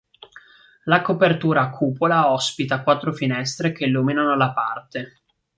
[0.85, 5.19] La copertura a cupola ospita quattro finestre che illuminano la parte.